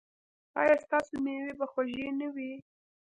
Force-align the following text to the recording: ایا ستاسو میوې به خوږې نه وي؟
ایا 0.61 0.75
ستاسو 0.83 1.13
میوې 1.25 1.53
به 1.59 1.65
خوږې 1.71 2.07
نه 2.19 2.27
وي؟ 2.35 2.51